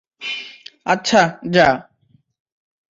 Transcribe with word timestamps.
আচ্ছা, 0.85 1.21
যা! 1.51 1.67